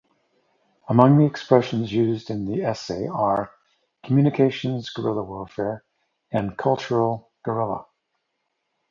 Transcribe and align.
Among 0.89 1.19
the 1.19 1.27
expressions 1.27 1.93
used 1.93 2.31
in 2.31 2.45
the 2.45 2.63
essay 2.63 3.07
are 3.07 3.51
"communications 4.03 4.89
guerrilla 4.89 5.21
warfare" 5.21 5.83
and 6.31 6.57
"cultural 6.57 7.29
guerrilla. 7.43 7.85